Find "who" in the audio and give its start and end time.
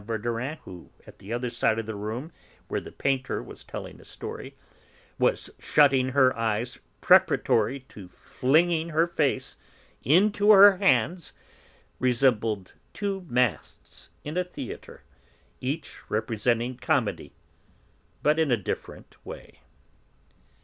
0.63-0.89